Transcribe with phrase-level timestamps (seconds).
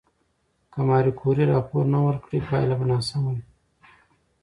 [0.71, 3.41] که ماري کوري راپور نه ورکړي، پایله به ناسم وي.